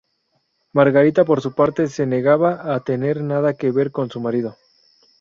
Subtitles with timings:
[0.73, 4.57] Margarita, por su parte, se negaba a tener nada que ver con su marido.